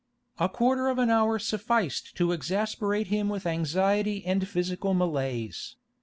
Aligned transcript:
A 0.39 0.49
quarter 0.49 0.87
of 0.87 0.97
an 0.97 1.11
hour 1.11 1.37
sufficed 1.37 2.15
to 2.17 2.31
exasperate 2.31 3.05
him 3.09 3.29
with 3.29 3.45
anxiety 3.45 4.25
and 4.25 4.47
physical 4.47 4.95
malaise. 4.95 5.75